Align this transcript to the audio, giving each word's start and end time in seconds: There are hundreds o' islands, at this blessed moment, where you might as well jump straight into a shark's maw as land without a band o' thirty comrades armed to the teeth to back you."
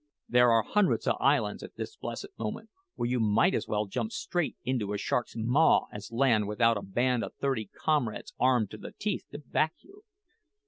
There 0.27 0.49
are 0.49 0.63
hundreds 0.63 1.05
o' 1.05 1.11
islands, 1.19 1.61
at 1.61 1.75
this 1.75 1.95
blessed 1.95 2.29
moment, 2.39 2.71
where 2.95 3.07
you 3.07 3.19
might 3.19 3.53
as 3.53 3.67
well 3.67 3.85
jump 3.85 4.11
straight 4.11 4.57
into 4.63 4.93
a 4.93 4.97
shark's 4.97 5.35
maw 5.35 5.85
as 5.93 6.11
land 6.11 6.47
without 6.47 6.75
a 6.75 6.81
band 6.81 7.23
o' 7.23 7.29
thirty 7.39 7.67
comrades 7.83 8.33
armed 8.39 8.71
to 8.71 8.77
the 8.77 8.93
teeth 8.97 9.25
to 9.31 9.37
back 9.37 9.75
you." 9.81 10.01